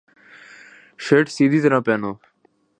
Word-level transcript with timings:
shirt 1.03 1.25
سیدھی 1.35 1.59
طرح 1.61 1.79
پہنو 1.85 2.11